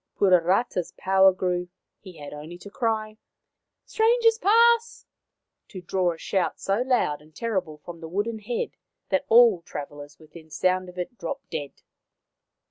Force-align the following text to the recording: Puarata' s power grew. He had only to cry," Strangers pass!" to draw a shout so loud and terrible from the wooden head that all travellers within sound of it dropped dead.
Puarata' 0.17 0.79
s 0.79 0.93
power 0.97 1.31
grew. 1.31 1.69
He 1.99 2.17
had 2.17 2.33
only 2.33 2.57
to 2.57 2.71
cry," 2.71 3.19
Strangers 3.85 4.39
pass!" 4.39 5.05
to 5.69 5.79
draw 5.79 6.13
a 6.13 6.17
shout 6.17 6.59
so 6.59 6.81
loud 6.81 7.21
and 7.21 7.35
terrible 7.35 7.77
from 7.77 8.01
the 8.01 8.09
wooden 8.09 8.39
head 8.39 8.71
that 9.09 9.25
all 9.29 9.61
travellers 9.61 10.17
within 10.17 10.49
sound 10.49 10.89
of 10.89 10.97
it 10.97 11.19
dropped 11.19 11.51
dead. 11.51 11.83